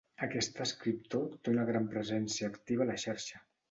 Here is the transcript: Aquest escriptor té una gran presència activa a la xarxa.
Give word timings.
Aquest 0.27 0.61
escriptor 0.65 1.29
té 1.37 1.53
una 1.53 1.69
gran 1.71 1.87
presència 1.95 2.53
activa 2.57 2.89
a 2.91 2.95
la 2.95 3.03
xarxa. 3.09 3.49